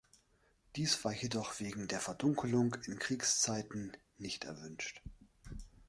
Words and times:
Dies 0.77 1.05
war 1.05 1.13
jedoch 1.13 1.59
wegen 1.59 1.87
der 1.87 1.99
Verdunkelung 1.99 2.75
in 2.87 2.97
Kriegszeiten 2.97 3.95
nicht 4.17 4.45
erwünscht. 4.45 5.03